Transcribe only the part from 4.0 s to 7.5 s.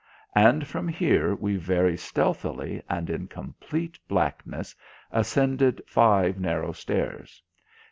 blackness ascended five narrow stairs.